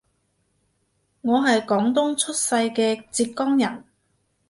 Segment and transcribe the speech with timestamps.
[1.21, 3.83] 我係廣東出世嘅浙江人